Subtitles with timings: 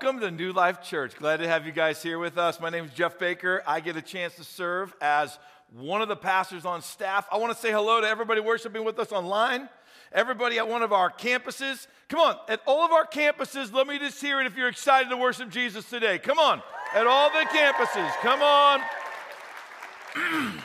[0.00, 1.16] Welcome to New Life Church.
[1.16, 2.60] Glad to have you guys here with us.
[2.60, 3.64] My name is Jeff Baker.
[3.66, 5.40] I get a chance to serve as
[5.72, 7.26] one of the pastors on staff.
[7.32, 9.68] I want to say hello to everybody worshiping with us online,
[10.12, 11.88] everybody at one of our campuses.
[12.08, 15.08] Come on, at all of our campuses, let me just hear it if you're excited
[15.08, 16.20] to worship Jesus today.
[16.20, 16.62] Come on,
[16.94, 18.12] at all the campuses.
[18.20, 18.80] Come on.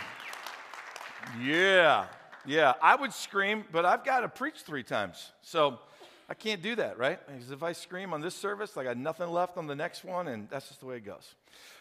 [1.42, 2.06] yeah,
[2.46, 2.74] yeah.
[2.84, 5.32] I would scream, but I've got to preach three times.
[5.42, 5.80] So,
[6.34, 7.20] I can't do that, right?
[7.28, 10.28] Because if I scream on this service, I got nothing left on the next one,
[10.28, 11.36] and that's just the way it goes.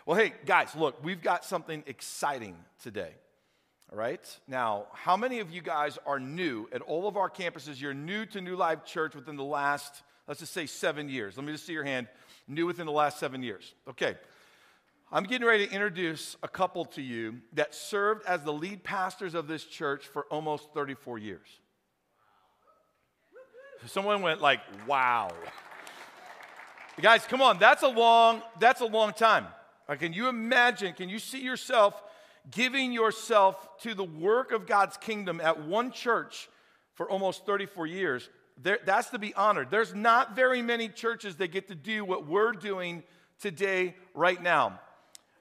[0.04, 3.12] Well, hey, guys, look, we've got something exciting today.
[3.90, 4.20] All right?
[4.46, 7.80] Now, how many of you guys are new at all of our campuses?
[7.80, 11.38] You're new to New Life Church within the last, let's just say seven years.
[11.38, 12.08] Let me just see your hand.
[12.46, 13.72] New within the last seven years.
[13.88, 14.16] Okay.
[15.10, 19.34] I'm getting ready to introduce a couple to you that served as the lead pastors
[19.34, 21.48] of this church for almost 34 years.
[23.86, 25.30] Someone went like, wow.
[27.00, 29.46] Guys, come on, that's a long, that's a long time.
[29.98, 32.00] Can you imagine, can you see yourself
[32.50, 36.48] giving yourself to the work of God's kingdom at one church
[36.94, 38.28] for almost 34 years?
[38.62, 39.70] There, that's to be honored.
[39.70, 43.02] There's not very many churches that get to do what we're doing
[43.40, 44.78] today, right now.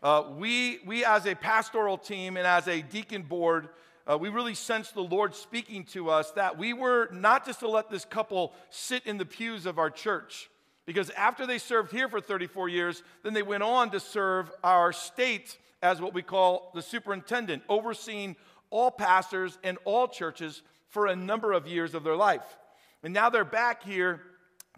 [0.02, 3.70] Uh, we, we, as a pastoral team and as a deacon board,
[4.10, 7.68] uh, we really sensed the Lord speaking to us that we were not just to
[7.68, 10.50] let this couple sit in the pews of our church,
[10.86, 14.92] because after they served here for 34 years, then they went on to serve our
[14.92, 18.36] state as what we call the superintendent, overseeing
[18.70, 22.58] all pastors and all churches for a number of years of their life.
[23.04, 24.22] And now they're back here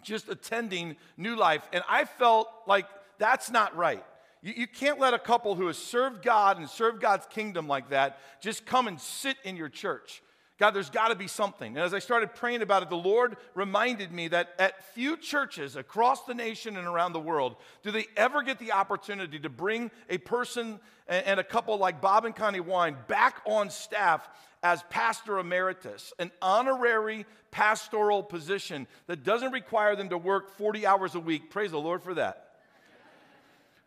[0.04, 1.68] just attending New Life.
[1.72, 2.86] And I felt like
[3.18, 4.04] that's not right.
[4.44, 7.90] You, you can't let a couple who has served God and served God's kingdom like
[7.90, 10.22] that just come and sit in your church.
[10.60, 11.76] God, there's got to be something.
[11.76, 15.76] And as I started praying about it, the Lord reminded me that at few churches
[15.76, 19.90] across the nation and around the world do they ever get the opportunity to bring
[20.10, 24.30] a person and a couple like Bob and Connie Wine back on staff
[24.62, 31.16] as pastor emeritus, an honorary pastoral position that doesn't require them to work 40 hours
[31.16, 31.50] a week.
[31.50, 32.52] Praise the Lord for that.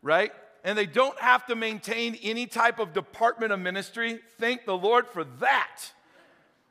[0.02, 0.32] Right?
[0.66, 4.18] And they don't have to maintain any type of department of ministry.
[4.40, 5.80] Thank the Lord for that.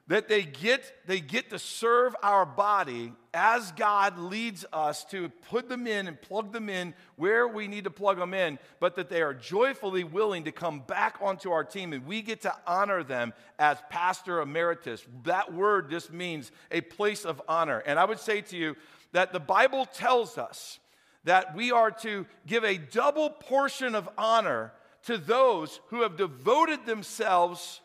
[0.07, 5.69] That they get, they get to serve our body as God leads us to put
[5.69, 9.09] them in and plug them in where we need to plug them in, but that
[9.09, 13.01] they are joyfully willing to come back onto our team and we get to honor
[13.01, 15.05] them as pastor emeritus.
[15.23, 17.81] That word just means a place of honor.
[17.85, 18.75] And I would say to you
[19.13, 20.79] that the Bible tells us
[21.25, 24.71] that we are to give a double portion of honor
[25.03, 27.81] to those who have devoted themselves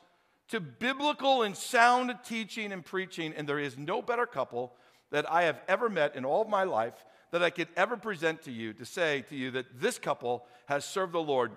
[0.48, 3.34] to biblical and sound teaching and preaching.
[3.36, 4.74] And there is no better couple
[5.10, 8.42] that I have ever met in all of my life that I could ever present
[8.42, 11.52] to you to say to you that this couple has served the Lord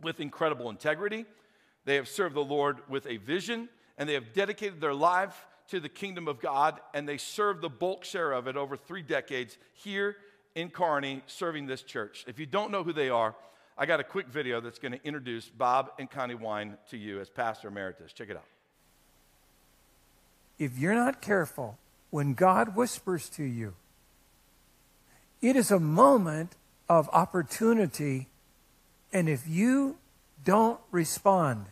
[0.00, 1.26] with incredible integrity.
[1.84, 5.80] They have served the Lord with a vision, and they have dedicated their life to
[5.80, 9.58] the kingdom of God, and they served the bulk share of it over three decades
[9.72, 10.16] here
[10.54, 12.24] in Kearney serving this church.
[12.26, 13.34] If you don't know who they are,
[13.78, 17.20] I got a quick video that's going to introduce Bob and Connie Wine to you
[17.20, 18.12] as pastor emeritus.
[18.12, 18.44] Check it out.
[20.58, 21.78] If you're not careful,
[22.10, 23.74] when God whispers to you,
[25.40, 26.56] it is a moment
[26.88, 28.28] of opportunity,
[29.12, 29.96] and if you
[30.44, 31.66] don't respond,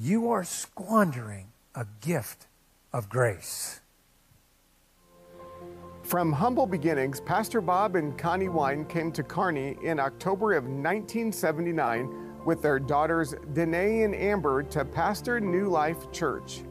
[0.00, 2.46] you are squandering a gift
[2.92, 3.80] of grace.
[6.14, 12.44] From humble beginnings, Pastor Bob and Connie Wine came to Kearney in October of 1979
[12.44, 16.62] with their daughters Danae and Amber to pastor New Life Church.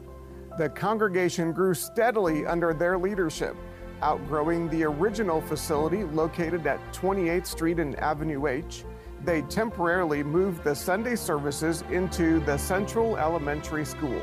[0.56, 3.54] The congregation grew steadily under their leadership,
[4.00, 8.86] outgrowing the original facility located at 28th Street and Avenue H.
[9.24, 14.22] They temporarily moved the Sunday services into the Central Elementary School.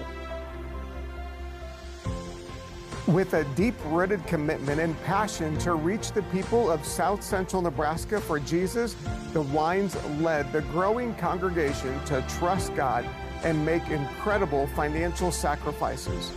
[3.12, 8.22] With a deep rooted commitment and passion to reach the people of South Central Nebraska
[8.22, 8.96] for Jesus,
[9.34, 13.06] the Wines led the growing congregation to trust God
[13.44, 16.32] and make incredible financial sacrifices.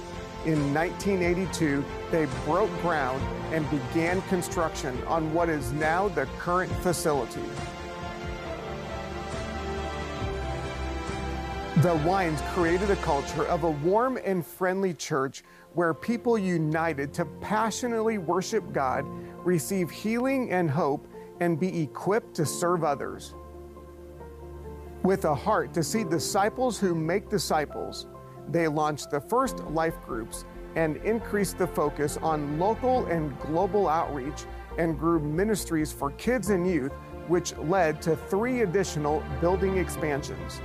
[0.46, 3.22] In 1982, they broke ground
[3.54, 7.44] and began construction on what is now the current facility.
[11.78, 15.44] The Wines created a culture of a warm and friendly church
[15.74, 19.04] where people united to passionately worship God,
[19.44, 21.06] receive healing and hope,
[21.40, 23.34] and be equipped to serve others.
[25.02, 28.06] With a heart to see disciples who make disciples,
[28.48, 30.44] they launched the first life groups
[30.76, 34.44] and increased the focus on local and global outreach
[34.78, 36.92] and grew ministries for kids and youth,
[37.28, 40.60] which led to three additional building expansions.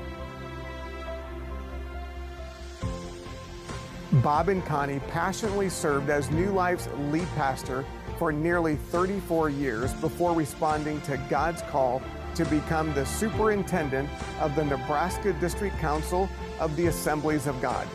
[4.21, 7.86] Bob and Connie passionately served as New Life's lead pastor
[8.18, 12.01] for nearly 34 years before responding to God's call
[12.36, 14.10] to become the superintendent
[14.42, 16.27] of the Nebraska District Council
[16.60, 17.88] of the Assemblies of God.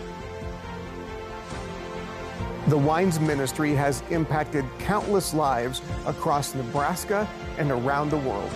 [2.68, 7.28] The Wines Ministry has impacted countless lives across Nebraska
[7.58, 8.50] and around the world.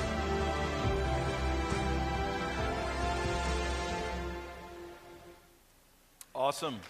[6.34, 6.80] Awesome.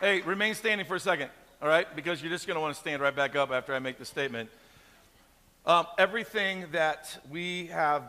[0.00, 1.28] Hey, remain standing for a second,
[1.60, 1.86] all right?
[1.94, 4.06] Because you're just going to want to stand right back up after I make the
[4.06, 4.48] statement.
[5.66, 8.04] Um, everything that we have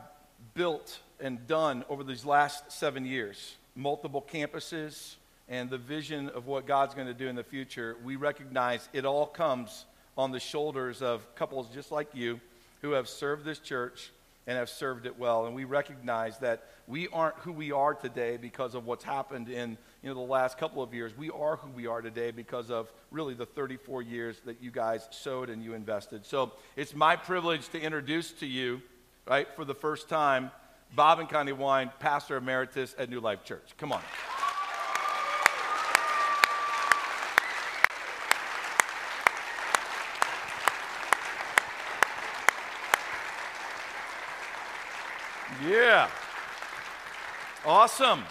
[0.54, 5.16] built and done over these last seven years, multiple campuses,
[5.50, 9.04] and the vision of what God's going to do in the future, we recognize it
[9.04, 9.84] all comes
[10.18, 12.40] on the shoulders of couples just like you
[12.82, 14.12] who have served this church
[14.48, 15.46] and have served it well.
[15.46, 19.78] And we recognize that we aren't who we are today because of what's happened in
[20.02, 21.16] you know, the last couple of years.
[21.16, 25.08] We are who we are today because of really the 34 years that you guys
[25.12, 26.26] sowed and you invested.
[26.26, 28.82] So it's my privilege to introduce to you,
[29.28, 30.52] right, for the first time,
[30.96, 33.76] Bob and Connie Wine, Pastor Emeritus at New Life Church.
[33.78, 34.02] Come on.
[45.70, 46.10] Yeah.
[47.64, 48.24] Awesome.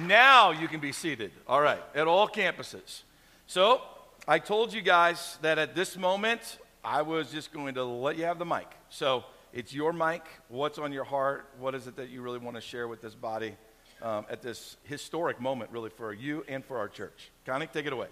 [0.00, 1.32] Now you can be seated.
[1.46, 3.02] All right, at all campuses.
[3.46, 3.80] So
[4.28, 8.24] I told you guys that at this moment, I was just going to let you
[8.24, 8.66] have the mic.
[8.90, 10.22] So it's your mic.
[10.48, 11.48] What's on your heart?
[11.58, 13.56] What is it that you really want to share with this body
[14.02, 17.30] um, at this historic moment, really, for you and for our church?
[17.46, 18.08] Connie, take it away.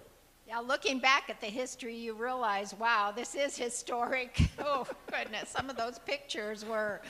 [0.46, 4.40] Yeah, looking back at the history, you realize, wow, this is historic.
[4.58, 7.00] oh, goodness, some of those pictures were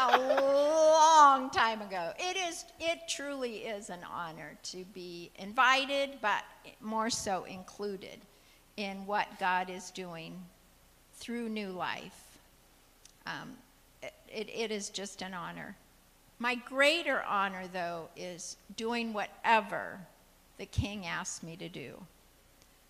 [0.00, 2.12] a long time ago.
[2.18, 6.44] It is, it truly is an honor to be invited, but
[6.80, 8.18] more so included
[8.76, 10.40] in what God is doing
[11.14, 12.38] through New Life.
[13.26, 13.52] Um,
[14.02, 15.76] it, it is just an honor.
[16.38, 20.00] My greater honor, though, is doing whatever
[20.56, 21.94] the King asked me to do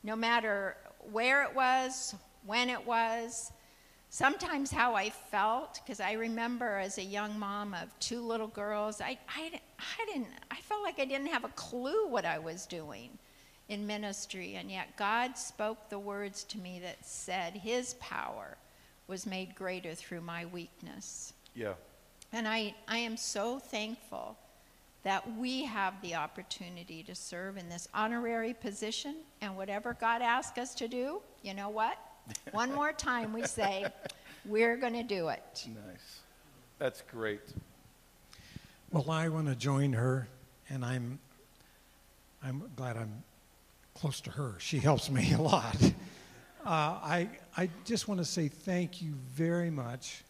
[0.03, 0.77] no matter
[1.13, 2.15] where it was,
[2.47, 3.53] when it was,
[4.11, 9.01] sometimes how I felt, because I remember as a young mom of two little girls,
[9.01, 12.67] I, I, I, didn't, I felt like I didn't have a clue what I was
[12.67, 13.11] doing
[13.69, 18.57] in ministry, and yet God spoke the words to me that said His power
[19.07, 21.33] was made greater through my weakness.
[21.55, 21.75] Yeah.
[22.33, 24.37] And I, I am so thankful
[25.03, 29.17] that we have the opportunity to serve in this honorary position.
[29.41, 31.97] And whatever God asks us to do, you know what?
[32.53, 33.87] One more time we say,
[34.45, 35.67] we're going to do it.
[35.67, 36.21] Nice.
[36.79, 37.43] That's great.
[38.91, 40.29] Well, I want to join her,
[40.69, 41.19] and I'm,
[42.43, 43.23] I'm glad I'm
[43.95, 44.55] close to her.
[44.59, 45.77] She helps me a lot.
[46.65, 50.25] Uh, I, I just want to say thank you very much,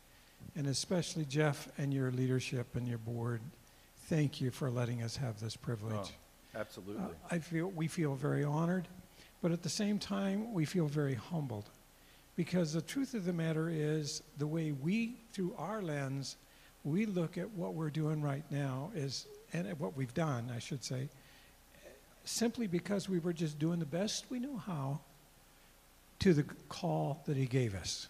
[0.56, 3.40] and especially Jeff and your leadership and your board
[4.10, 5.94] thank you for letting us have this privilege.
[5.94, 7.04] Oh, absolutely.
[7.04, 8.88] Uh, I feel we feel very honored,
[9.40, 11.70] but at the same time we feel very humbled,
[12.40, 16.36] because the truth of the matter is the way we, through our lens,
[16.84, 20.58] we look at what we're doing right now is, and at what we've done, I
[20.58, 21.10] should say,
[22.24, 25.00] simply because we were just doing the best we knew how
[26.20, 28.08] to the call that he gave us.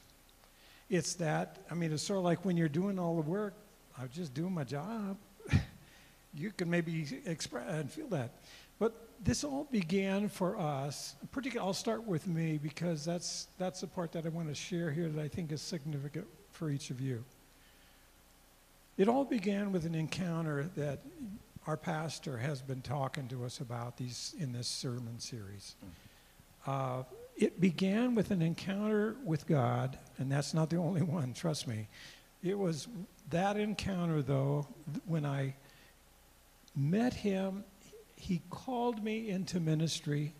[0.89, 3.55] It's that, I mean, it's sort of like when you're doing all the work,
[3.99, 5.17] I'm just doing my job
[6.35, 8.31] you can maybe express and feel that.
[8.81, 11.15] But this all began for us.
[11.31, 14.91] Particularly, I'll start with me because that's that's the part that I want to share
[14.91, 17.23] here that I think is significant for each of you.
[18.99, 20.99] It all began with an encounter that
[21.67, 25.77] our pastor has been talking to us about these in this sermon series.
[26.67, 27.05] Uh,
[27.37, 31.33] it began with an encounter with God, and that's not the only one.
[31.33, 31.89] Trust me.
[32.43, 32.89] It was
[33.31, 34.67] that encounter, though,
[35.07, 35.55] when I
[36.77, 37.65] met him.
[38.21, 40.35] He called me into ministry.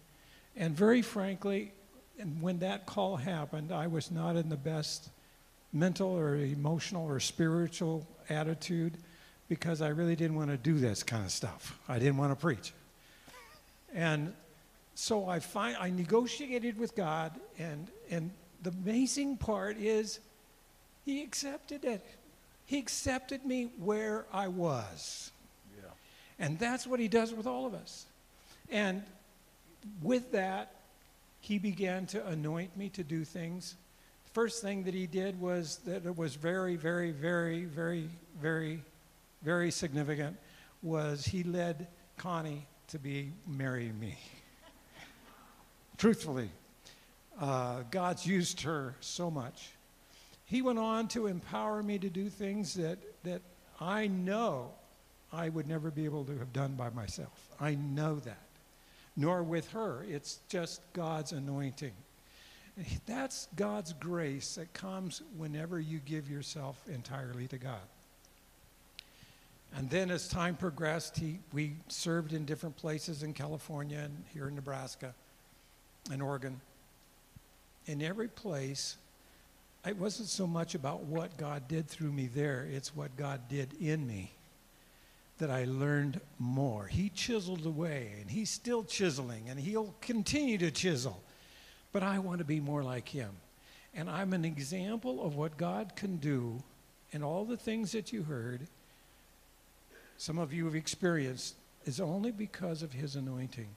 [0.55, 1.73] And very frankly,
[2.19, 5.09] and when that call happened, I was not in the best
[5.73, 8.99] mental or emotional or spiritual attitude
[9.49, 11.79] because I really didn't want to do this kind of stuff.
[11.89, 12.73] I didn't want to preach.
[13.95, 14.35] And
[14.95, 18.31] so I find I negotiated with God and and
[18.63, 20.21] the amazing part is
[21.07, 22.05] he accepted it.
[22.67, 25.33] He accepted me where I was.
[26.41, 28.07] And that's what he does with all of us.
[28.71, 29.03] And
[30.03, 30.75] with that,
[31.41, 33.77] he began to anoint me to do things.
[34.33, 38.09] First thing that he did was that it was very, very, very, very,
[38.41, 38.83] very,
[39.43, 40.37] very significant
[40.83, 44.17] was he led Connie to be marry me.
[45.99, 46.51] Truthfully,
[47.39, 49.71] uh, God's used her so much.
[50.47, 53.43] He went on to empower me to do things that, that
[53.79, 54.71] I know
[55.33, 57.49] I would never be able to have done by myself.
[57.61, 58.43] I know that.
[59.17, 60.05] Nor with her.
[60.09, 61.93] It's just God's anointing.
[63.07, 67.81] That's God's grace that comes whenever you give yourself entirely to God.
[69.77, 74.49] And then as time progressed, he, we served in different places in California and here
[74.49, 75.15] in Nebraska
[76.11, 76.61] and Oregon.
[77.87, 78.97] In every place,
[79.87, 83.75] it wasn't so much about what God did through me there, it's what God did
[83.75, 84.33] in me
[85.41, 86.87] that I learned more.
[86.87, 91.23] He chiseled away, and He's still chiseling, and He'll continue to chisel.
[91.93, 93.31] But I want to be more like Him.
[93.93, 96.63] And I'm an example of what God can do
[97.13, 98.69] and all the things that you heard,
[100.17, 103.69] some of you have experienced, is only because of His anointing.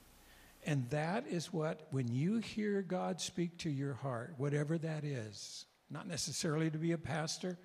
[0.66, 5.66] And that is what, when you hear God speak to your heart, whatever that is,
[5.90, 7.58] not necessarily to be a pastor,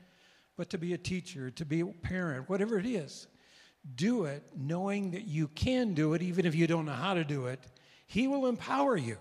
[0.57, 3.27] but to be a teacher, to be a parent, whatever it is.
[3.95, 7.25] Do it knowing that you can do it, even if you don't know how to
[7.25, 7.61] do it.
[8.07, 9.17] He will empower you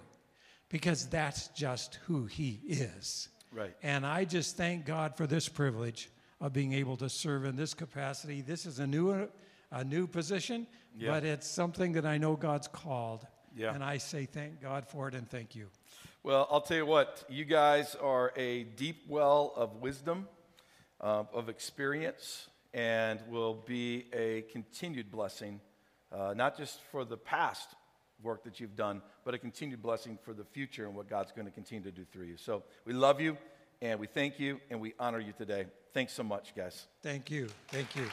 [0.70, 3.30] because that's just who He is.
[3.52, 3.76] Right.
[3.82, 6.10] And I just thank God for this privilege
[6.40, 8.42] of being able to serve in this capacity.
[8.42, 9.28] This is a new,
[9.72, 11.12] a new position, yeah.
[11.12, 13.26] but it's something that I know God's called.
[13.56, 13.74] Yeah.
[13.74, 15.68] And I say thank God for it and thank you.
[16.24, 20.28] Well, I'll tell you what, you guys are a deep well of wisdom,
[21.00, 22.48] uh, of experience,
[22.78, 25.60] and will be a continued blessing,
[26.12, 27.70] uh, not just for the past
[28.22, 31.48] work that you've done, but a continued blessing for the future and what God's going
[31.48, 32.38] to continue to do through you.
[32.38, 33.36] So we love you,
[33.82, 35.66] and we thank you, and we honor you today.
[35.92, 36.86] Thanks so much, guys.
[37.02, 37.48] Thank you.
[37.70, 38.06] Thank you.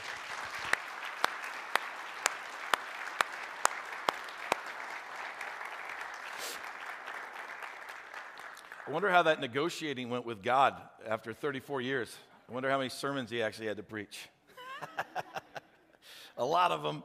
[8.86, 12.16] I wonder how that negotiating went with God after 34 years.
[12.48, 14.28] I wonder how many sermons he actually had to preach.
[16.36, 17.02] a lot of them.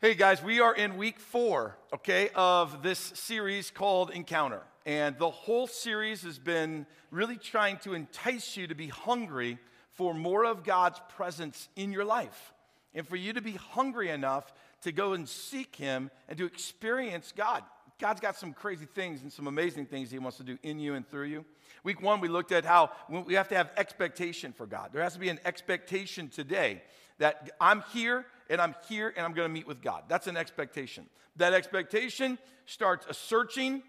[0.00, 4.62] Hey guys, we are in week four, okay, of this series called Encounter.
[4.86, 9.58] And the whole series has been really trying to entice you to be hungry
[9.92, 12.52] for more of God's presence in your life.
[12.94, 17.32] And for you to be hungry enough to go and seek Him and to experience
[17.36, 17.64] God.
[17.98, 20.94] God's got some crazy things and some amazing things He wants to do in you
[20.94, 21.44] and through you.
[21.82, 24.90] Week one, we looked at how we have to have expectation for God.
[24.92, 26.82] There has to be an expectation today
[27.18, 30.04] that I'm here and I'm here and I'm going to meet with God.
[30.08, 31.06] That's an expectation.
[31.36, 33.82] That expectation starts a searching.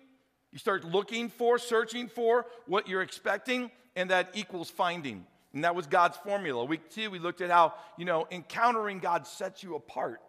[0.52, 5.26] You start looking for, searching for what you're expecting, and that equals finding.
[5.54, 6.66] And that was God's formula.
[6.66, 10.22] Week two, we looked at how, you know, encountering God sets you apart.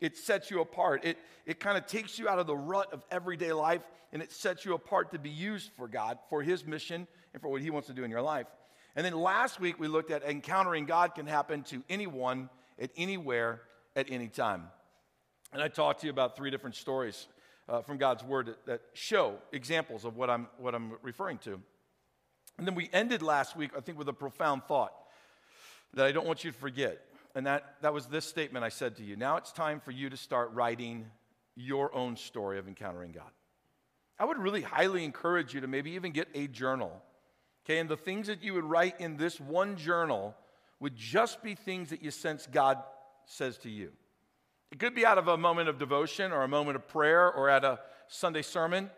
[0.00, 1.04] It sets you apart.
[1.04, 4.32] It, it kind of takes you out of the rut of everyday life and it
[4.32, 7.70] sets you apart to be used for God, for His mission, and for what He
[7.70, 8.46] wants to do in your life.
[8.96, 13.62] And then last week we looked at encountering God can happen to anyone, at anywhere,
[13.94, 14.64] at any time.
[15.52, 17.28] And I talked to you about three different stories
[17.68, 21.60] uh, from God's Word that, that show examples of what I'm, what I'm referring to.
[22.56, 24.92] And then we ended last week, I think, with a profound thought
[25.94, 27.00] that I don't want you to forget.
[27.38, 29.14] And that, that was this statement I said to you.
[29.14, 31.06] Now it's time for you to start writing
[31.54, 33.30] your own story of encountering God.
[34.18, 36.90] I would really highly encourage you to maybe even get a journal.
[37.64, 40.34] Okay, and the things that you would write in this one journal
[40.80, 42.78] would just be things that you sense God
[43.26, 43.92] says to you.
[44.72, 47.48] It could be out of a moment of devotion or a moment of prayer or
[47.48, 47.78] at a
[48.08, 48.90] Sunday sermon,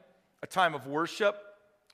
[0.43, 1.37] a time of worship,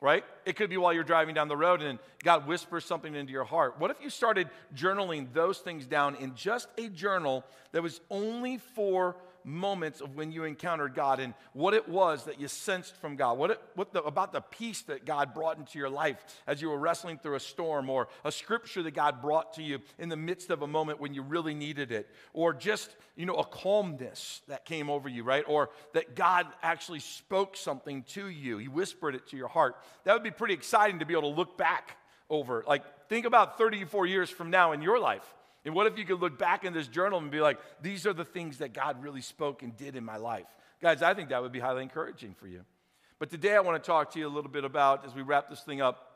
[0.01, 0.25] right?
[0.45, 3.45] It could be while you're driving down the road and God whispers something into your
[3.45, 3.79] heart.
[3.79, 8.59] What if you started journaling those things down in just a journal that was only
[8.59, 13.15] for moments of when you encountered God and what it was that you sensed from
[13.15, 16.61] God, what, it, what the, about the peace that God brought into your life as
[16.61, 20.09] you were wrestling through a storm, or a scripture that God brought to you in
[20.09, 23.45] the midst of a moment when you really needed it, or just you know a
[23.45, 25.45] calmness that came over you, right?
[25.47, 29.77] Or that God actually spoke something to you, He whispered it to your heart.
[30.05, 31.97] That would be pretty exciting to be able to look back
[32.29, 32.65] over.
[32.67, 35.35] Like, think about 34 years from now in your life.
[35.67, 38.13] And what if you could look back in this journal and be like, these are
[38.13, 40.47] the things that God really spoke and did in my life?
[40.81, 42.65] Guys, I think that would be highly encouraging for you.
[43.19, 45.51] But today I want to talk to you a little bit about, as we wrap
[45.51, 46.13] this thing up,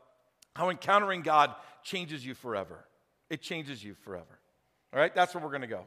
[0.55, 1.53] how encountering God
[1.83, 2.85] changes you forever.
[3.29, 4.39] It changes you forever.
[4.93, 5.83] All right, that's where we're going to go.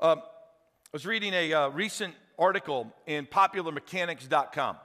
[0.00, 4.76] Um, I was reading a uh, recent article in popularmechanics.com.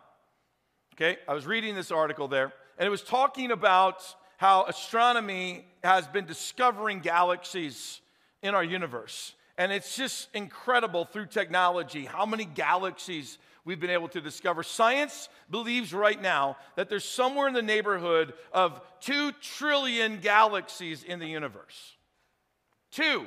[0.94, 4.04] Okay, I was reading this article there, and it was talking about
[4.38, 8.02] how astronomy has been discovering galaxies
[8.42, 9.34] in our universe.
[9.58, 14.64] And it's just incredible through technology how many galaxies we've been able to discover.
[14.64, 21.20] Science believes right now that there's somewhere in the neighborhood of 2 trillion galaxies in
[21.20, 21.96] the universe.
[22.92, 23.26] Two.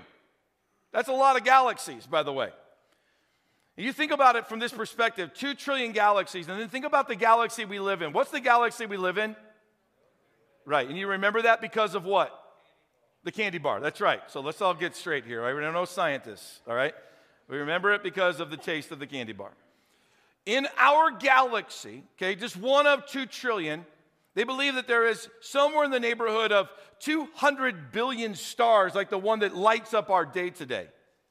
[0.93, 2.51] That's a lot of galaxies, by the way.
[3.77, 7.17] You think about it from this perspective 2 trillion galaxies, and then think about the
[7.17, 8.13] galaxy we live in.
[8.13, 9.37] What's the galaxy we live in?
[10.67, 12.37] Right, and you remember that because of what?
[13.25, 13.81] The candy bar.
[13.81, 14.21] That's right.
[14.29, 15.55] So let's all get straight here, right?
[15.55, 16.95] We're no scientists, all right?
[17.49, 19.51] We remember it because of the taste of the candy bar.
[20.47, 23.85] In our galaxy, okay, just one of 2 trillion,
[24.35, 29.19] they believe that there is somewhere in the neighborhood of 200 billion stars, like the
[29.19, 30.87] one that lights up our day today.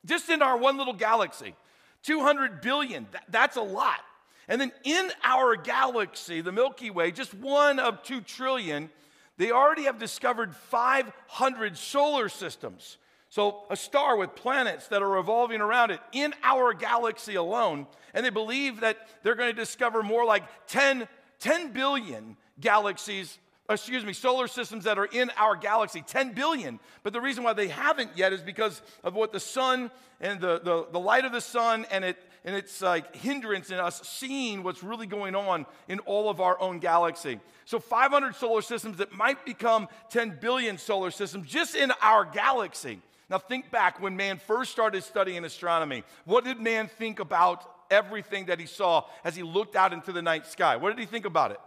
[0.05, 1.55] Just in our one little galaxy.
[2.03, 3.99] 200 billion, that's a lot.
[4.47, 8.89] And then in our galaxy, the Milky Way, just one of 2 trillion,
[9.39, 12.97] they already have discovered 500 solar systems.
[13.29, 17.87] So, a star with planets that are revolving around it in our galaxy alone.
[18.13, 21.07] And they believe that they're going to discover more like 10,
[21.39, 23.37] 10 billion galaxies,
[23.69, 26.77] excuse me, solar systems that are in our galaxy, 10 billion.
[27.03, 30.59] But the reason why they haven't yet is because of what the sun and the,
[30.59, 32.17] the, the light of the sun and it
[32.49, 36.59] and it's like hindrance in us seeing what's really going on in all of our
[36.59, 37.39] own galaxy.
[37.65, 43.01] So 500 solar systems that might become 10 billion solar systems just in our galaxy.
[43.29, 46.03] Now think back when man first started studying astronomy.
[46.25, 50.23] What did man think about everything that he saw as he looked out into the
[50.23, 50.77] night sky?
[50.77, 51.59] What did he think about it?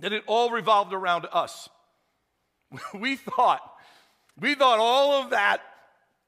[0.00, 1.68] that it all revolved around us.
[2.94, 3.60] we thought,
[4.38, 5.62] we thought all of that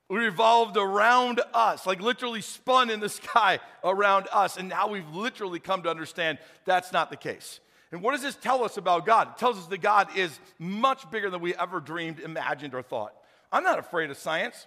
[0.08, 4.56] revolved around us, like literally spun in the sky around us.
[4.56, 7.60] And now we've literally come to understand that's not the case.
[7.90, 9.28] And what does this tell us about God?
[9.28, 13.14] It tells us that God is much bigger than we ever dreamed, imagined, or thought.
[13.50, 14.66] I'm not afraid of science.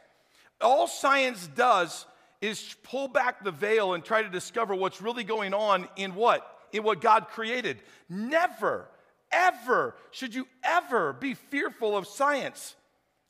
[0.60, 2.06] All science does
[2.42, 6.48] is pull back the veil and try to discover what's really going on in what?
[6.74, 7.82] in what God created.
[8.10, 8.88] Never,
[9.32, 12.76] ever should you ever be fearful of science.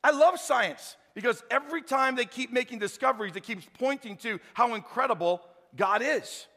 [0.04, 4.76] I love science because every time they keep making discoveries, it keeps pointing to how
[4.76, 5.42] incredible
[5.76, 6.48] God is.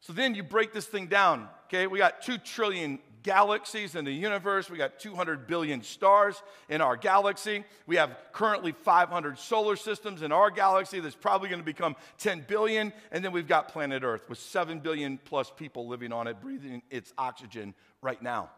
[0.00, 1.48] So then you break this thing down.
[1.66, 4.70] Okay, we got 2 trillion galaxies in the universe.
[4.70, 7.64] We got 200 billion stars in our galaxy.
[7.86, 12.44] We have currently 500 solar systems in our galaxy that's probably going to become 10
[12.46, 12.92] billion.
[13.10, 16.82] And then we've got planet Earth with 7 billion plus people living on it, breathing
[16.90, 18.50] its oxygen right now.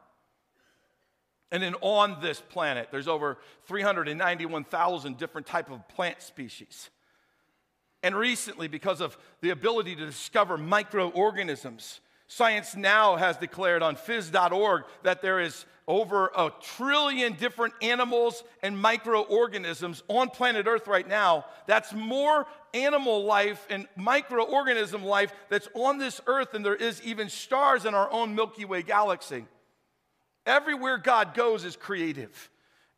[1.53, 6.91] And then on this planet, there's over 391,000 different type of plant species.
[8.03, 14.85] And recently, because of the ability to discover microorganisms, Science Now has declared on phys.org
[15.05, 21.45] that there is over a trillion different animals and microorganisms on planet Earth right now.
[21.69, 27.29] That's more animal life and microorganism life that's on this earth than there is even
[27.29, 29.47] stars in our own Milky Way galaxy.
[30.47, 32.51] Everywhere God goes is creative.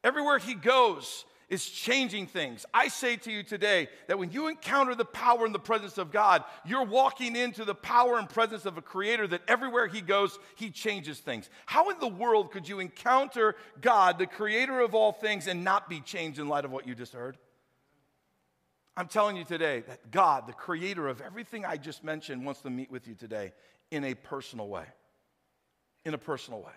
[0.04, 2.66] Everywhere He goes, is changing things.
[2.74, 6.12] I say to you today that when you encounter the power and the presence of
[6.12, 10.38] God, you're walking into the power and presence of a creator that everywhere he goes,
[10.56, 11.48] he changes things.
[11.64, 15.88] How in the world could you encounter God, the creator of all things, and not
[15.88, 17.38] be changed in light of what you just heard?
[18.94, 22.70] I'm telling you today that God, the creator of everything I just mentioned, wants to
[22.70, 23.52] meet with you today
[23.90, 24.84] in a personal way.
[26.04, 26.72] In a personal way.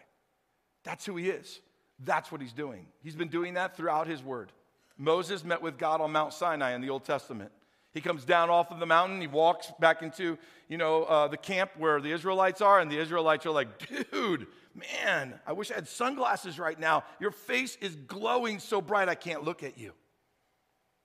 [0.84, 1.60] That's who he is.
[2.00, 2.88] That's what he's doing.
[3.04, 4.52] He's been doing that throughout his word.
[4.98, 7.52] Moses met with God on Mount Sinai in the Old Testament.
[7.94, 9.20] He comes down off of the mountain.
[9.20, 10.38] He walks back into,
[10.70, 13.68] you know, uh, the camp where the Israelites are, and the Israelites are like,
[14.12, 17.04] "Dude, man, I wish I had sunglasses right now.
[17.20, 19.94] Your face is glowing so bright I can't look at you."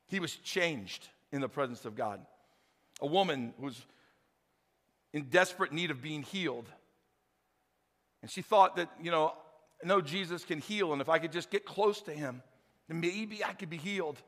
[0.07, 2.25] He was changed in the presence of God.
[3.01, 3.85] A woman who's
[5.13, 6.71] in desperate need of being healed,
[8.23, 9.35] and she thought that, you know,
[9.83, 12.43] I know Jesus can heal, and if I could just get close to him
[12.89, 14.21] then maybe I could be healed.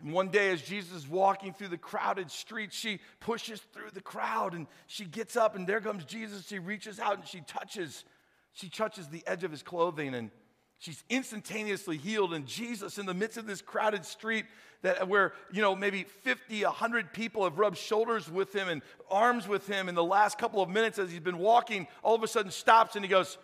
[0.00, 4.00] And one day, as Jesus is walking through the crowded streets, she pushes through the
[4.00, 6.46] crowd and she gets up, and there comes Jesus.
[6.46, 8.04] She reaches out and she touches,
[8.52, 10.30] she touches the edge of his clothing and
[10.78, 12.32] she's instantaneously healed.
[12.32, 14.44] And Jesus, in the midst of this crowded street,
[14.82, 19.48] that where you know maybe 50 100 people have rubbed shoulders with him and arms
[19.48, 22.28] with him in the last couple of minutes as he's been walking all of a
[22.28, 23.38] sudden stops and he goes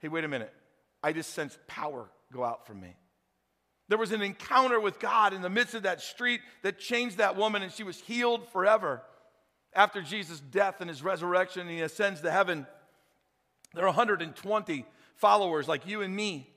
[0.00, 0.52] hey wait a minute.
[1.02, 2.94] I just sensed power go out from me.
[3.88, 7.36] There was an encounter with god in the midst of that street that changed that
[7.36, 9.02] woman and she was healed forever.
[9.72, 12.66] After jesus death and his resurrection and he ascends to heaven.
[13.74, 14.84] There are 120
[15.14, 16.50] followers like you and me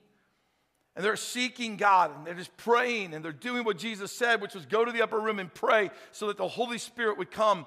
[0.96, 4.54] and they're seeking God and they're just praying and they're doing what Jesus said, which
[4.54, 7.66] was go to the upper room and pray so that the Holy Spirit would come.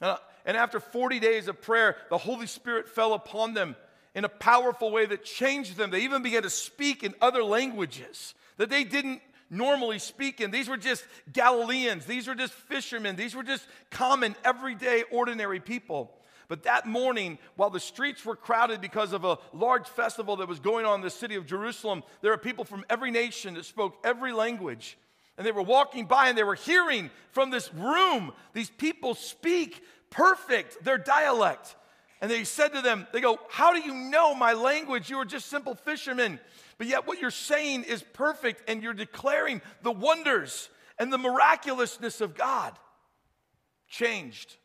[0.00, 3.76] Uh, and after 40 days of prayer, the Holy Spirit fell upon them
[4.16, 5.90] in a powerful way that changed them.
[5.90, 10.50] They even began to speak in other languages that they didn't normally speak in.
[10.50, 16.10] These were just Galileans, these were just fishermen, these were just common, everyday, ordinary people.
[16.48, 20.60] But that morning, while the streets were crowded because of a large festival that was
[20.60, 23.96] going on in the city of Jerusalem, there were people from every nation that spoke
[24.02, 24.96] every language.
[25.36, 29.84] And they were walking by and they were hearing from this room these people speak
[30.08, 31.76] perfect their dialect.
[32.20, 35.10] And they said to them, They go, How do you know my language?
[35.10, 36.40] You are just simple fishermen.
[36.78, 42.20] But yet, what you're saying is perfect, and you're declaring the wonders and the miraculousness
[42.20, 42.72] of God.
[43.88, 44.56] Changed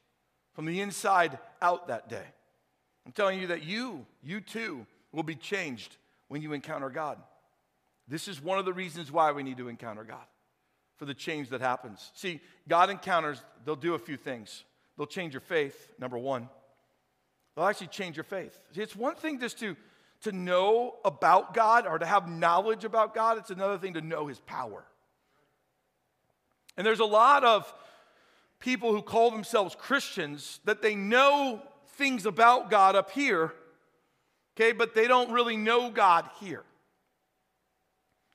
[0.53, 2.25] from the inside out that day.
[3.05, 7.17] I'm telling you that you, you too, will be changed when you encounter God.
[8.07, 10.25] This is one of the reasons why we need to encounter God
[10.97, 12.11] for the change that happens.
[12.13, 14.63] See, God encounters, they'll do a few things.
[14.97, 16.49] They'll change your faith, number one.
[17.61, 18.57] They'll actually change your faith.
[18.73, 19.77] See, it's one thing just to,
[20.23, 24.25] to know about God or to have knowledge about God, it's another thing to know
[24.25, 24.83] His power.
[26.75, 27.71] And there's a lot of
[28.59, 31.61] people who call themselves Christians that they know
[31.97, 33.53] things about God up here,
[34.57, 36.63] okay, but they don't really know God here.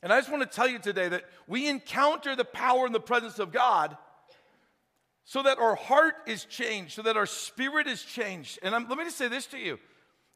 [0.05, 3.01] And I just want to tell you today that we encounter the power and the
[3.01, 3.97] presence of God
[5.27, 8.61] so that our heart is changed, so that our spirit is changed.
[8.63, 9.79] And I'm, let me just say this to you.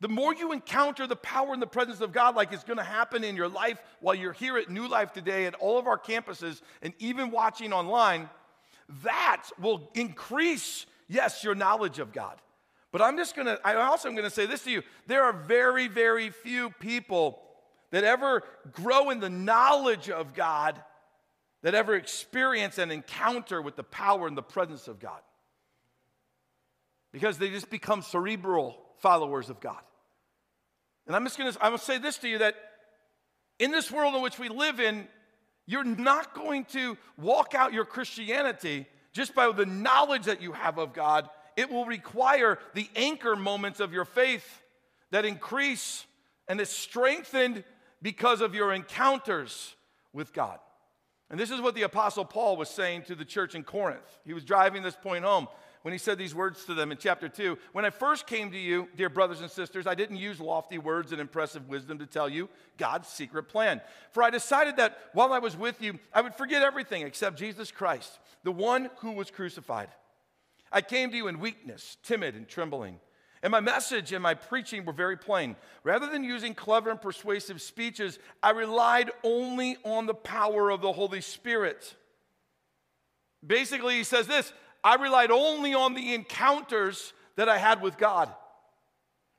[0.00, 3.22] The more you encounter the power and the presence of God, like it's to happen
[3.22, 6.60] in your life while you're here at New Life today at all of our campuses
[6.82, 8.28] and even watching online,
[9.04, 12.40] that will increase, yes, your knowledge of God.
[12.90, 14.82] But I'm just gonna, I also am gonna say this to you.
[15.06, 17.40] There are very, very few people
[17.92, 20.82] that ever grow in the knowledge of God
[21.62, 25.20] that ever experience an encounter with the power and the presence of God.
[27.12, 29.80] Because they just become cerebral followers of God.
[31.06, 32.54] And I'm just gonna, I'm gonna say this to you that
[33.58, 35.06] in this world in which we live in,
[35.66, 40.78] you're not going to walk out your Christianity just by the knowledge that you have
[40.78, 41.28] of God.
[41.56, 44.62] It will require the anchor moments of your faith
[45.10, 46.06] that increase
[46.48, 47.64] and is strengthened
[48.02, 49.74] because of your encounters
[50.12, 50.58] with God.
[51.30, 54.18] And this is what the Apostle Paul was saying to the church in Corinth.
[54.24, 55.46] He was driving this point home
[55.82, 57.56] when he said these words to them in chapter 2.
[57.72, 61.12] When I first came to you, dear brothers and sisters, I didn't use lofty words
[61.12, 63.80] and impressive wisdom to tell you God's secret plan.
[64.10, 67.70] For I decided that while I was with you, I would forget everything except Jesus
[67.70, 69.88] Christ, the one who was crucified.
[70.72, 73.00] I came to you in weakness, timid, and trembling.
[73.42, 75.56] And my message and my preaching were very plain.
[75.82, 80.92] Rather than using clever and persuasive speeches, I relied only on the power of the
[80.92, 81.96] Holy Spirit.
[83.46, 84.52] Basically, he says this
[84.84, 88.30] I relied only on the encounters that I had with God.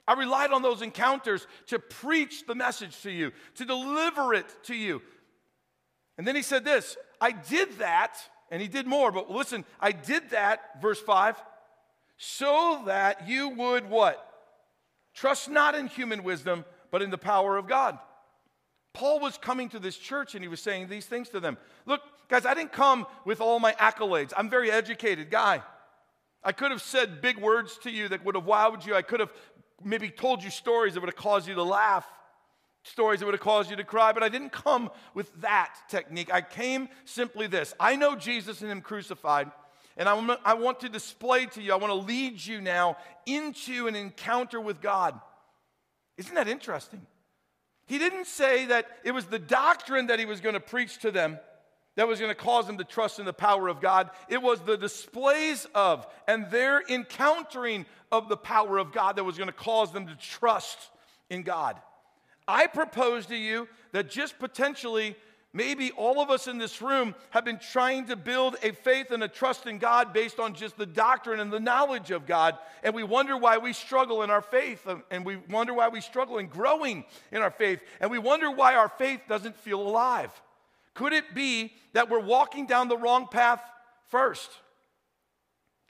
[0.08, 4.76] I relied on those encounters to preach the message to you, to deliver it to
[4.76, 5.02] you.
[6.18, 8.18] And then he said this I did that,
[8.50, 11.42] and he did more, but listen, I did that, verse 5,
[12.24, 14.24] so that you would what?
[15.16, 17.98] Trust not in human wisdom, but in the power of God.
[18.94, 21.58] Paul was coming to this church and he was saying these things to them.
[21.88, 24.34] Look, guys, I didn't come with all my accolades.
[24.38, 25.64] I'm a very educated guy.
[26.44, 28.94] I could have said big words to you that would have wowed you.
[28.94, 29.34] I could have
[29.84, 32.08] maybe told you stories that would have caused you to laugh,
[32.84, 36.32] stories that would have caused you to cry, but I didn't come with that technique.
[36.32, 39.50] I came simply this I know Jesus and Him crucified.
[39.98, 43.88] And I, I want to display to you, I want to lead you now into
[43.88, 45.20] an encounter with God.
[46.18, 47.06] Isn't that interesting?
[47.88, 51.12] He didn't say that it was the doctrine that he was going to preach to
[51.12, 51.40] them
[51.96, 54.10] that was going to cause them to trust in the power of God.
[54.30, 59.38] It was the displays of and their encountering of the power of God that was
[59.38, 60.78] going to cause them to trust
[61.30, 61.78] in God.
[62.48, 65.16] I propose to you that just potentially
[65.54, 69.22] Maybe all of us in this room have been trying to build a faith and
[69.22, 72.58] a trust in God based on just the doctrine and the knowledge of God.
[72.84, 74.88] And we wonder why we struggle in our faith.
[74.88, 77.82] Um, and we wonder why we struggle in growing in our faith.
[78.00, 80.32] And we wonder why our faith doesn't feel alive.
[80.94, 83.62] Could it be that we're walking down the wrong path
[84.08, 84.50] first?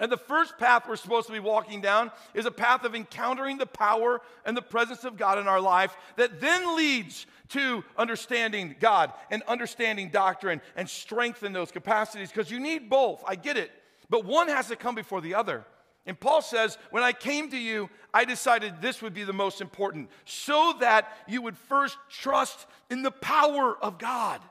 [0.01, 3.59] And the first path we're supposed to be walking down is a path of encountering
[3.59, 8.75] the power and the presence of God in our life that then leads to understanding
[8.79, 13.23] God and understanding doctrine and strengthen those capacities because you need both.
[13.27, 13.69] I get it.
[14.09, 15.65] But one has to come before the other.
[16.07, 19.61] And Paul says, When I came to you, I decided this would be the most
[19.61, 24.41] important so that you would first trust in the power of God.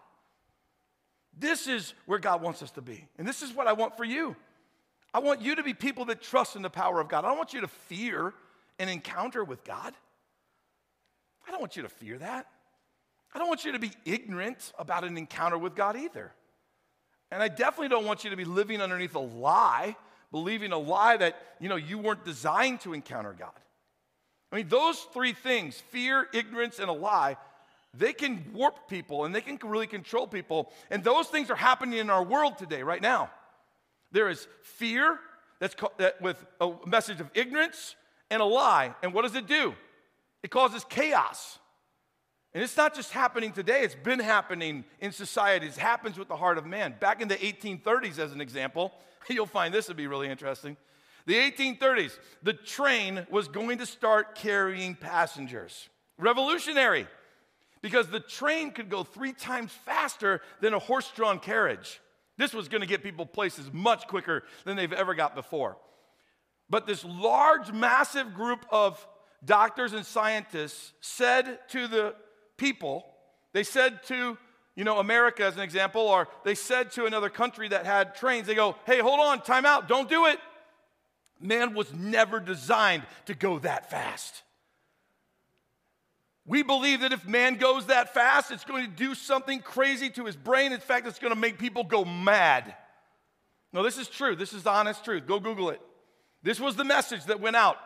[1.36, 3.08] This is where God wants us to be.
[3.18, 4.36] And this is what I want for you.
[5.12, 7.24] I want you to be people that trust in the power of God.
[7.24, 8.32] I don't want you to fear
[8.78, 9.92] an encounter with God.
[11.46, 12.46] I don't want you to fear that.
[13.34, 16.32] I don't want you to be ignorant about an encounter with God either.
[17.30, 19.96] And I definitely don't want you to be living underneath a lie,
[20.32, 23.52] believing a lie that, you know, you weren't designed to encounter God.
[24.52, 27.36] I mean, those three things, fear, ignorance, and a lie,
[27.94, 30.72] they can warp people and they can really control people.
[30.90, 33.30] And those things are happening in our world today, right now.
[34.12, 35.18] There is fear
[35.58, 37.94] that's that with a message of ignorance
[38.30, 38.94] and a lie.
[39.02, 39.74] And what does it do?
[40.42, 41.58] It causes chaos.
[42.52, 45.66] And it's not just happening today, it's been happening in society.
[45.66, 46.96] It happens with the heart of man.
[46.98, 48.92] Back in the 1830s, as an example,
[49.28, 50.76] you'll find this would be really interesting.
[51.26, 55.88] The 1830s, the train was going to start carrying passengers.
[56.18, 57.06] Revolutionary,
[57.82, 62.00] because the train could go three times faster than a horse drawn carriage.
[62.40, 65.76] This was going to get people places much quicker than they've ever got before.
[66.70, 69.06] But this large, massive group of
[69.44, 72.14] doctors and scientists said to the
[72.56, 73.04] people,
[73.52, 74.38] they said to,
[74.74, 78.46] you know, America as an example, or they said to another country that had trains,
[78.46, 80.38] they go, hey, hold on, time out, don't do it.
[81.42, 84.44] Man was never designed to go that fast.
[86.50, 90.24] We believe that if man goes that fast, it's going to do something crazy to
[90.24, 90.72] his brain.
[90.72, 92.74] In fact, it's going to make people go mad.
[93.72, 94.34] No, this is true.
[94.34, 95.28] This is the honest truth.
[95.28, 95.80] Go Google it.
[96.42, 97.76] This was the message that went out.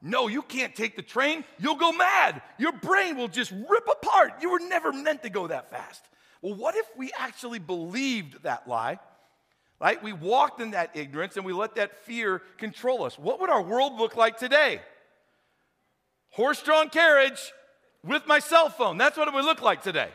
[0.00, 1.44] No, you can't take the train.
[1.58, 2.40] You'll go mad.
[2.56, 4.40] Your brain will just rip apart.
[4.40, 6.02] You were never meant to go that fast.
[6.40, 9.00] Well, what if we actually believed that lie?
[9.78, 10.02] Right?
[10.02, 13.18] We walked in that ignorance and we let that fear control us.
[13.18, 14.80] What would our world look like today?
[16.30, 17.52] Horse drawn carriage
[18.04, 18.98] with my cell phone.
[18.98, 20.08] That's what it would look like today.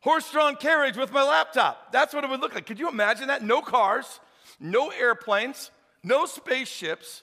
[0.00, 1.90] Horse drawn carriage with my laptop.
[1.90, 2.66] That's what it would look like.
[2.66, 3.42] Could you imagine that?
[3.42, 4.20] No cars,
[4.60, 5.70] no airplanes,
[6.02, 7.22] no spaceships,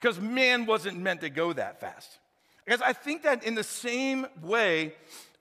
[0.00, 2.18] because man wasn't meant to go that fast.
[2.64, 4.94] Because I think that in the same way,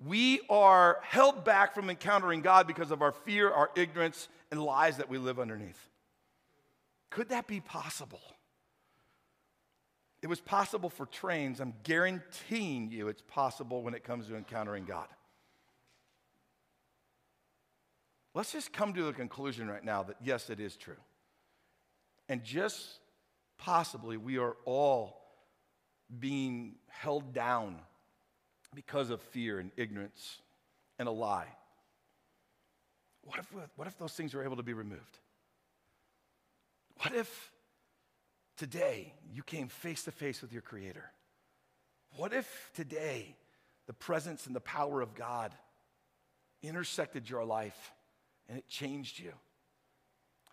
[0.04, 4.98] we are held back from encountering God because of our fear, our ignorance, and lies
[4.98, 5.88] that we live underneath.
[7.12, 8.22] Could that be possible?
[10.22, 11.60] It was possible for trains.
[11.60, 15.08] I'm guaranteeing you it's possible when it comes to encountering God.
[18.34, 21.00] Let's just come to the conclusion right now that yes, it is true.
[22.30, 23.00] And just
[23.58, 25.22] possibly we are all
[26.20, 27.80] being held down
[28.74, 30.40] because of fear and ignorance
[30.98, 31.48] and a lie.
[33.24, 35.20] What if, what if those things are able to be removed?
[37.02, 37.52] What if
[38.62, 41.04] today you came face to face with your Creator?
[42.18, 43.36] What if today
[43.88, 45.52] the presence and the power of God
[46.62, 47.92] intersected your life
[48.48, 49.34] and it changed you?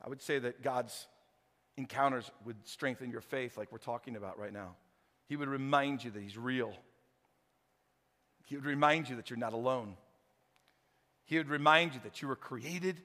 [0.02, 1.06] I would say that God's
[1.76, 4.76] encounters would strengthen your faith, like we're talking about right now.
[5.26, 6.72] He would remind you that He's real.
[8.46, 9.98] He would remind you that you're not alone.
[11.26, 13.02] He would remind you that you were created,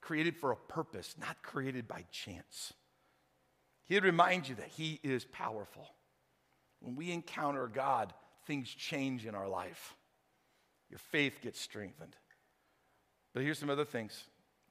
[0.00, 2.72] created for a purpose, not created by chance.
[3.86, 5.88] He would remind you that He is powerful.
[6.80, 8.12] When we encounter God,
[8.46, 9.94] things change in our life.
[10.90, 12.16] Your faith gets strengthened.
[13.34, 14.24] But here's some other things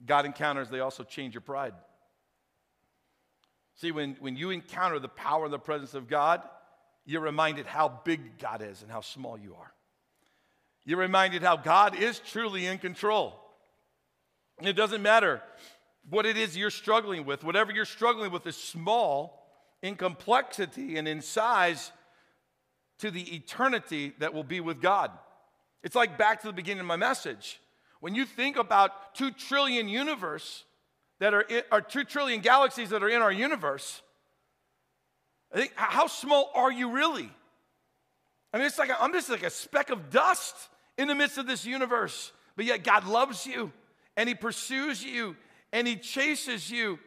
[0.04, 1.74] God encounters, they also change your pride.
[3.76, 6.42] See, when, when you encounter the power and the presence of God,
[7.04, 9.72] you're reminded how big God is and how small you are.
[10.84, 13.38] You're reminded how God is truly in control.
[14.62, 15.42] It doesn't matter
[16.08, 19.46] what it is you're struggling with, whatever you're struggling with is small
[19.82, 21.92] in complexity and in size
[22.98, 25.10] to the eternity that will be with God.
[25.82, 27.60] It's like back to the beginning of my message.
[28.00, 30.64] When you think about 2 trillion universe,
[31.18, 34.02] that are, in, are 2 trillion galaxies that are in our universe,
[35.52, 37.30] I think, how small are you really?
[38.52, 40.54] I mean, it's like i am just like a speck of dust
[40.98, 43.72] in the midst of this universe, but yet God loves you
[44.16, 45.36] and He pursues you
[45.72, 46.98] and He chases you.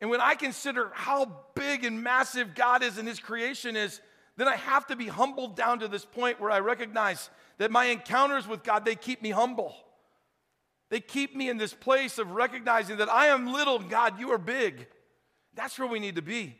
[0.00, 4.00] And when I consider how big and massive God is and His creation is,
[4.36, 7.86] then I have to be humbled down to this point where I recognize that my
[7.86, 9.74] encounters with God, they keep me humble.
[10.90, 14.38] They keep me in this place of recognizing that I am little, God, you are
[14.38, 14.86] big.
[15.54, 16.56] That's where we need to be.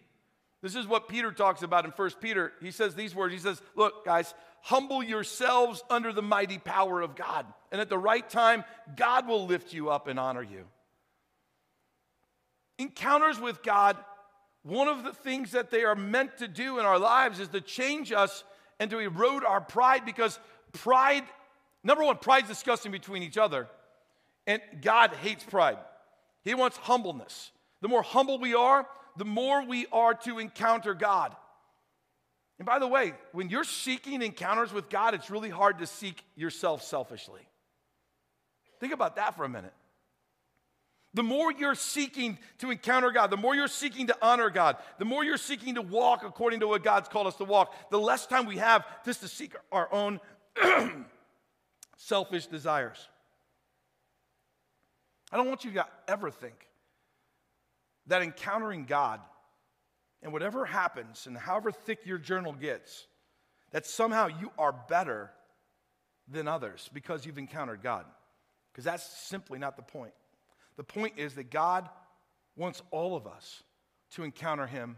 [0.63, 2.53] This is what Peter talks about in 1 Peter.
[2.63, 7.17] He says these words He says, Look, guys, humble yourselves under the mighty power of
[7.17, 7.47] God.
[7.73, 8.65] And at the right time,
[8.97, 10.65] God will lift you up and honor you.
[12.83, 13.97] Encounters with God,
[14.65, 17.61] one of the things that they are meant to do in our lives is to
[17.61, 18.43] change us
[18.81, 20.39] and to erode our pride because
[20.73, 21.23] pride,
[21.85, 23.69] number one, pride is discussing between each other.
[24.49, 25.79] And God hates pride,
[26.43, 27.53] He wants humbleness.
[27.83, 31.35] The more humble we are, the more we are to encounter God.
[32.59, 36.25] And by the way, when you're seeking encounters with God, it's really hard to seek
[36.37, 37.43] yourself selfishly.
[38.79, 39.73] Think about that for a minute.
[41.15, 45.05] The more you're seeking to encounter God, the more you're seeking to honor God, the
[45.05, 48.27] more you're seeking to walk according to what God's called us to walk, the less
[48.27, 50.21] time we have just to seek our own
[51.97, 53.09] selfish desires.
[55.31, 56.69] I don't want you to ever think
[58.07, 59.21] that encountering God
[60.23, 63.07] and whatever happens and however thick your journal gets,
[63.71, 65.31] that somehow you are better
[66.29, 68.07] than others because you've encountered God.
[68.73, 70.13] Because that's simply not the point.
[70.83, 71.89] The point is that God
[72.57, 73.63] wants all of us
[74.17, 74.97] to encounter Him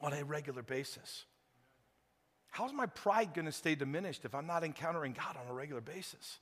[0.00, 1.26] on a regular basis.
[2.48, 5.80] How's my pride going to stay diminished if I'm not encountering God on a regular
[5.80, 6.40] basis?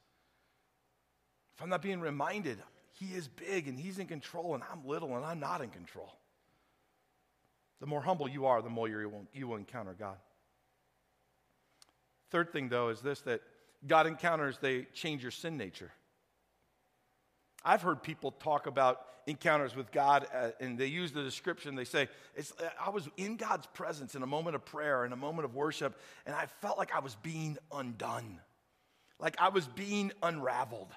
[1.56, 2.56] If I'm not being reminded
[2.94, 6.14] he is big and He's in control, and I'm little and I'm not in control.
[7.80, 10.16] The more humble you are, the more you will, you will encounter God.
[12.30, 13.42] Third thing, though, is this that
[13.86, 15.92] God encounters, they change your sin nature.
[17.64, 21.74] I've heard people talk about encounters with God, uh, and they use the description.
[21.74, 25.16] They say, uh, I was in God's presence in a moment of prayer, in a
[25.16, 28.40] moment of worship, and I felt like I was being undone,
[29.18, 30.88] like I was being unraveled.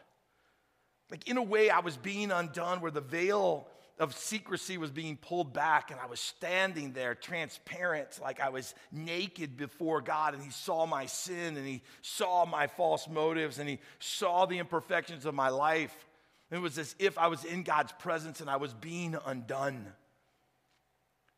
[1.09, 3.67] Like, in a way, I was being undone where the veil
[3.99, 8.73] of secrecy was being pulled back, and I was standing there transparent, like I was
[8.93, 13.67] naked before God, and He saw my sin, and He saw my false motives, and
[13.67, 15.93] He saw the imperfections of my life.
[16.51, 19.87] It was as if I was in God's presence and I was being undone.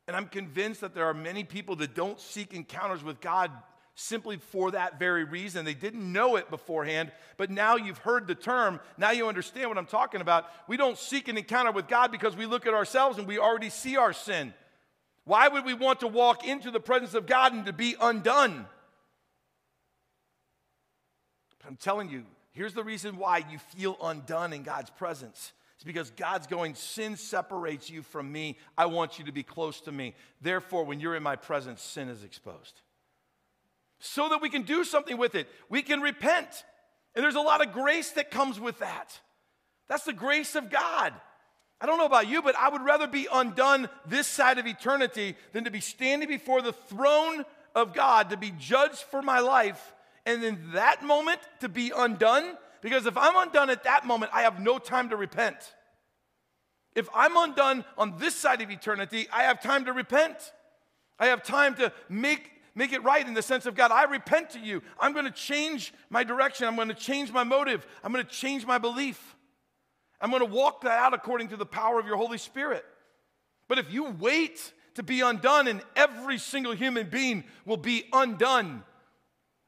[0.08, 3.52] And I'm convinced that there are many people that don't seek encounters with God
[3.96, 5.66] simply for that very reason.
[5.66, 8.80] They didn't know it beforehand, but now you've heard the term.
[8.98, 10.46] Now you understand what I'm talking about.
[10.68, 13.70] We don't seek an encounter with God because we look at ourselves and we already
[13.70, 14.54] see our sin.
[15.26, 18.66] Why would we want to walk into the presence of God and to be undone?
[21.66, 25.52] I'm telling you, here's the reason why you feel undone in God's presence.
[25.76, 28.58] It's because God's going, sin separates you from me.
[28.78, 30.16] I want you to be close to me.
[30.42, 32.82] Therefore, when you're in my presence, sin is exposed
[34.06, 35.48] so that we can do something with it.
[35.70, 36.66] We can repent.
[37.16, 39.18] And there's a lot of grace that comes with that.
[39.88, 41.14] That's the grace of God.
[41.80, 45.36] I don't know about you, but I would rather be undone this side of eternity
[45.54, 49.94] than to be standing before the throne of God to be judged for my life
[50.26, 52.58] and in that moment to be undone.
[52.82, 55.74] Because if I'm undone at that moment, I have no time to repent.
[56.96, 60.38] If I'm undone on this side of eternity, I have time to repent.
[61.18, 64.52] I have time to make make it right in the sense of God, I repent
[64.52, 64.82] to you.
[65.00, 66.68] I'm going to change my direction.
[66.68, 67.86] I'm going to change my motive.
[68.04, 69.36] I'm going to change my belief.
[70.20, 72.84] I'm going to walk that out according to the power of your Holy Spirit.
[73.68, 78.84] But if you wait to be undone, and every single human being will be undone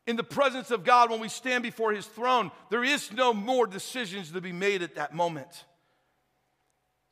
[0.08, 3.66] in the presence of God when we stand before his throne, there is no more
[3.66, 5.66] decisions to be made at that moment.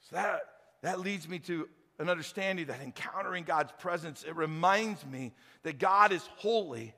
[0.10, 0.41] So that,
[0.82, 1.68] that leads me to
[1.99, 6.93] an understanding that encountering God's presence, it reminds me that God is holy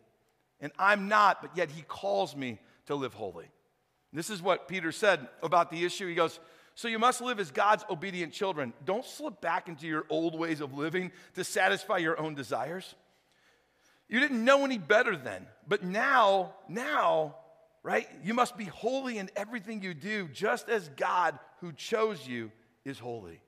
[0.59, 3.47] and I'm not, but yet He calls me to live holy.
[4.13, 6.07] This is what Peter said about the issue.
[6.07, 6.39] He goes,
[6.73, 8.73] So you must live as God's obedient children.
[8.85, 12.95] Don't slip back into your old ways of living to satisfy your own desires.
[14.07, 17.35] You didn't know any better then, but now, now,
[17.81, 22.51] right, you must be holy in everything you do, just as God who chose you
[22.83, 23.41] is holy.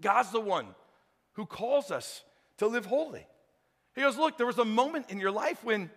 [0.00, 0.66] God's the one
[1.34, 2.22] who calls us
[2.58, 3.26] to live holy.
[3.94, 5.90] He goes, Look, there was a moment in your life when,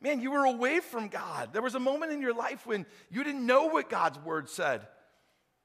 [0.00, 1.52] man, you were away from God.
[1.52, 4.86] There was a moment in your life when you didn't know what God's word said.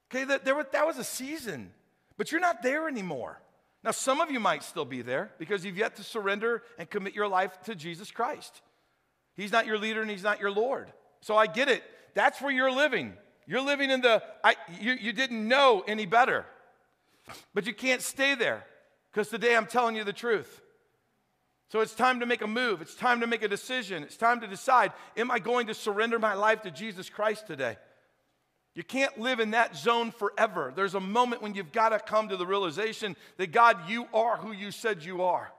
[0.10, 1.72] Okay, that, there was, that was a season,
[2.18, 3.40] but you're not there anymore.
[3.86, 7.14] Now, some of you might still be there because you've yet to surrender and commit
[7.14, 8.64] your life to Jesus Christ.
[9.36, 10.92] He's not your leader and He's not your Lord.
[11.22, 11.84] So I get it.
[12.16, 13.14] That's where you're living.
[13.46, 16.48] You're living in the, I, you, you didn't know any better.
[17.54, 18.66] But you can't stay there
[19.12, 20.62] because today I'm telling you the truth.
[21.70, 22.82] So it's time to make a move.
[22.82, 24.02] It's time to make a decision.
[24.02, 27.78] It's time to decide am I going to surrender my life to Jesus Christ today?
[28.76, 30.74] You can't live in that zone forever.
[30.76, 34.36] There's a moment when you've got to come to the realization that God, you are
[34.36, 35.52] who you said you are.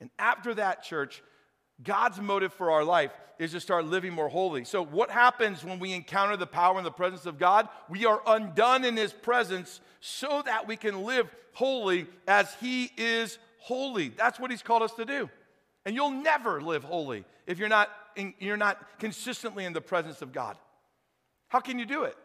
[0.00, 1.22] And after that, church,
[1.82, 4.64] God's motive for our life is to start living more holy.
[4.64, 7.68] So, what happens when we encounter the power and the presence of God?
[7.88, 13.38] We are undone in His presence so that we can live holy as He is
[13.58, 14.08] holy.
[14.08, 15.30] That's what He's called us to do.
[15.84, 20.20] And you'll never live holy if you're not, in, you're not consistently in the presence
[20.20, 20.56] of God.
[21.48, 22.16] How can you do it?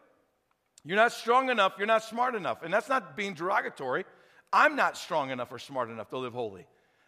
[0.84, 2.64] You're not strong enough, you're not smart enough.
[2.64, 4.06] And that's not being derogatory.
[4.52, 6.66] I'm not strong enough or smart enough to live holy.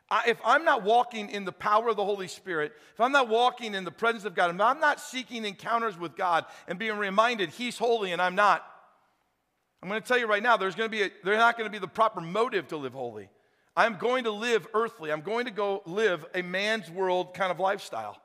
[0.09, 3.29] I, if I'm not walking in the power of the Holy Spirit, if I'm not
[3.29, 6.97] walking in the presence of God, if I'm not seeking encounters with God and being
[6.97, 8.63] reminded He's holy and I'm not,
[9.81, 11.67] I'm going to tell you right now, there's going to be a, there's not going
[11.67, 13.27] to be the proper motive to live holy.
[13.75, 15.11] I'm going to live earthly.
[15.11, 18.17] I'm going to go live a man's world kind of lifestyle.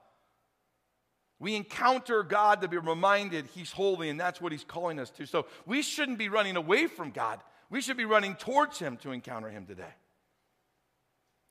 [1.40, 5.26] We encounter God to be reminded He's holy, and that's what He's calling us to.
[5.26, 7.40] So we shouldn't be running away from God.
[7.70, 9.94] We should be running towards Him to encounter Him today.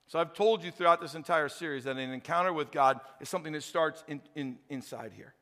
[0.07, 3.53] So I've told you throughout this entire series that an encounter with God is something
[3.53, 5.33] that starts in, in, inside here.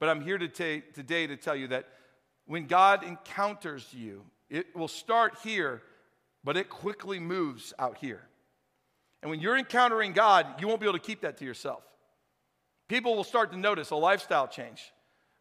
[0.00, 1.86] But I'm here to t- today to tell you that
[2.46, 5.82] when God encounters you, it will start here,
[6.42, 8.22] but it quickly moves out here.
[9.22, 11.82] And when you're encountering God, you won't be able to keep that to yourself.
[12.90, 14.92] People will start to notice a lifestyle change.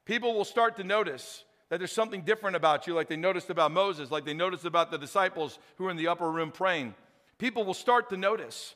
[0.05, 3.73] People will start to notice that there's something different about you, like they noticed about
[3.73, 6.95] Moses, like they noticed about the disciples who were in the upper room praying
[7.39, 8.75] people will start to notice.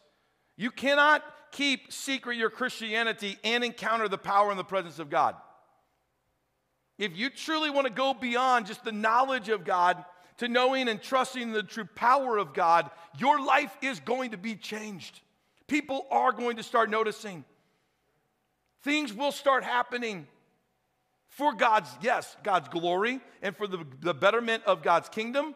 [0.58, 5.36] You cannot keep secret your Christianity and encounter the power and the presence of God.
[6.98, 10.04] If you truly want to go beyond just the knowledge of God
[10.38, 14.56] to knowing and trusting the true power of God, your life is going to be
[14.56, 15.20] changed.
[15.68, 17.46] People are going to start noticing.
[18.84, 20.28] Things will start happening
[21.28, 25.56] for God's, yes, God's glory and for the, the betterment of God's kingdom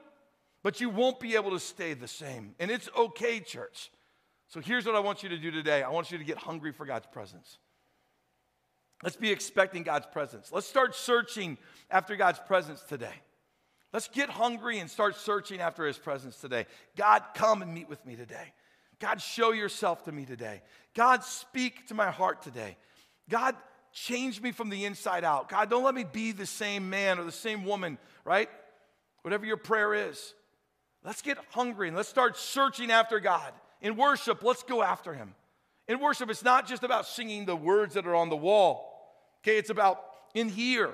[0.67, 2.53] but you won't be able to stay the same.
[2.59, 3.89] And it's okay, church.
[4.49, 6.73] So here's what I want you to do today I want you to get hungry
[6.73, 7.57] for God's presence.
[9.01, 10.51] Let's be expecting God's presence.
[10.51, 11.57] Let's start searching
[11.89, 13.13] after God's presence today.
[13.93, 16.65] Let's get hungry and start searching after His presence today.
[16.97, 18.51] God, come and meet with me today.
[18.99, 20.63] God, show yourself to me today.
[20.95, 22.75] God, speak to my heart today.
[23.29, 23.55] God,
[23.91, 25.49] change me from the inside out.
[25.49, 28.49] God, don't let me be the same man or the same woman, right?
[29.21, 30.33] Whatever your prayer is.
[31.03, 33.53] Let's get hungry and let's start searching after God.
[33.81, 35.33] In worship, let's go after Him.
[35.87, 38.93] In worship, it's not just about singing the words that are on the wall.
[39.41, 40.03] Okay, it's about
[40.33, 40.93] in here,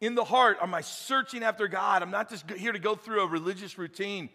[0.00, 0.58] in the heart.
[0.62, 2.02] Am I searching after God?
[2.02, 4.28] I'm not just here to go through a religious routine,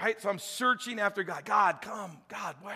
[0.00, 0.20] right?
[0.20, 1.44] So I'm searching after God.
[1.44, 2.18] God, come.
[2.28, 2.74] God, what?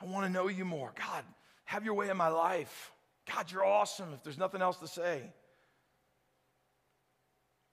[0.00, 0.92] I want to know you more.
[0.96, 1.24] God,
[1.64, 2.92] have your way in my life.
[3.32, 5.22] God, you're awesome if there's nothing else to say.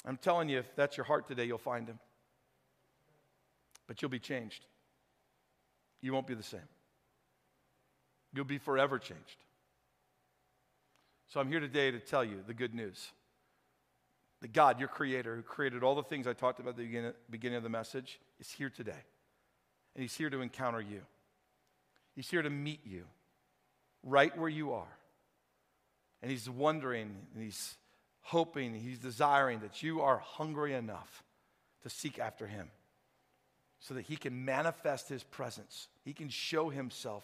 [0.06, 2.00] I'm telling you, if that's your heart today, you'll find Him
[3.92, 4.64] but you'll be changed.
[6.00, 6.62] You won't be the same.
[8.34, 9.44] You'll be forever changed.
[11.28, 13.10] So I'm here today to tell you the good news.
[14.40, 17.58] That God, your creator, who created all the things I talked about at the beginning
[17.58, 19.04] of the message, is here today.
[19.94, 21.02] And he's here to encounter you.
[22.16, 23.04] He's here to meet you
[24.04, 24.98] right where you are.
[26.22, 27.76] And he's wondering, and he's
[28.22, 31.24] hoping, he's desiring that you are hungry enough
[31.84, 32.70] to seek after him
[33.80, 35.88] so that he can manifest his presence.
[36.06, 37.24] He can show himself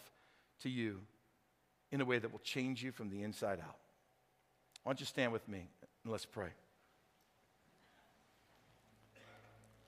[0.62, 1.02] to you
[1.92, 3.78] in a way that will change you from the inside out.
[4.84, 5.70] Why don't you stand with me
[6.04, 6.50] and let's pray.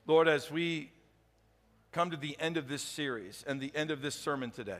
[0.06, 0.92] Lord, as we
[1.92, 4.80] come to the end of this series and the end of this sermon today,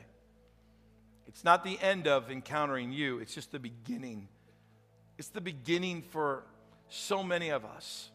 [1.30, 4.28] it's not the end of encountering you, it's just the beginning.
[5.20, 6.44] It's the beginning for
[6.90, 8.10] so many of us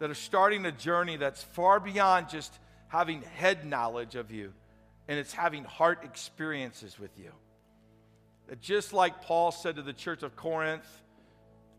[0.00, 2.52] that are starting a journey that's far beyond just
[2.88, 4.52] having head knowledge of you,
[5.06, 7.30] and it's having heart experiences with you.
[8.48, 10.86] That just like Paul said to the church of Corinth,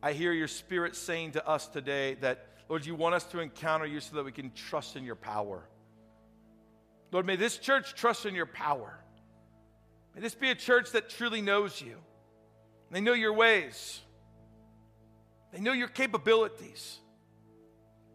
[0.01, 3.85] I hear your spirit saying to us today that, Lord, you want us to encounter
[3.85, 5.61] you so that we can trust in your power.
[7.11, 8.97] Lord, may this church trust in your power.
[10.19, 11.95] May this be a church that truly knows you.
[12.91, 14.01] They know your ways,
[15.53, 16.97] they know your capabilities.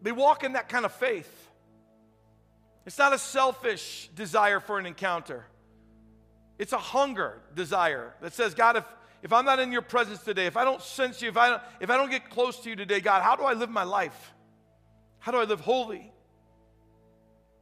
[0.03, 1.49] They walk in that kind of faith.
[2.85, 5.47] It's not a selfish desire for an encounter.
[6.59, 8.83] It's a hunger desire that says, God, if,
[9.23, 11.61] if I'm not in your presence today, if I don't sense you, if I don't,
[11.79, 14.31] if I don't get close to you today, God, how do I live my life?
[15.17, 16.13] How do I live holy?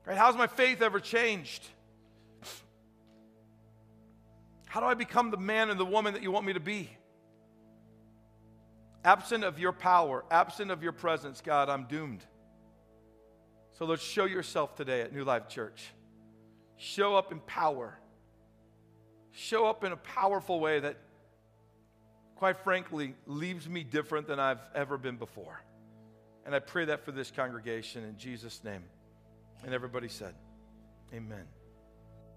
[0.05, 0.17] Right?
[0.17, 1.65] How's my faith ever changed?
[4.73, 6.89] How do I become the man and the woman that you want me to be?
[9.05, 12.25] Absent of your power, absent of your presence, God, I'm doomed.
[13.73, 15.91] So let's show yourself today at New Life Church.
[16.77, 17.99] Show up in power.
[19.29, 20.97] Show up in a powerful way that,
[22.37, 25.61] quite frankly, leaves me different than I've ever been before.
[26.47, 28.85] And I pray that for this congregation in Jesus' name.
[29.63, 30.33] And everybody said,
[31.13, 31.45] Amen.